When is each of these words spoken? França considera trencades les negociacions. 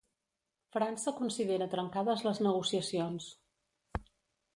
França 0.75 1.11
considera 1.19 1.67
trencades 1.73 2.23
les 2.29 2.41
negociacions. 2.47 3.29